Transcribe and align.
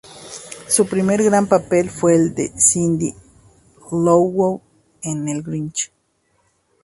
Su 0.67 0.87
primer 0.87 1.21
gran 1.23 1.45
papel 1.45 1.91
fue 1.91 2.15
el 2.15 2.33
de 2.33 2.51
Cindy 2.59 3.13
Lou 3.91 4.31
Who 4.35 4.61
en 5.03 5.27
"El 5.29 5.43
Grinch". 5.43 5.91